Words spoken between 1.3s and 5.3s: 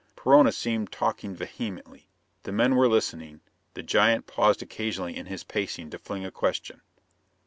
vehemently: the men were listening; the giant paused occasionally in